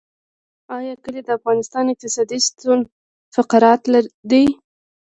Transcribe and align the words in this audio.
آیا 0.77 0.93
کلي 1.03 1.21
د 1.25 1.29
افغانستان 1.39 1.85
اقتصادي 1.89 2.39
ستون 2.47 2.79
فقرات 3.35 3.81
دي؟ 4.29 4.43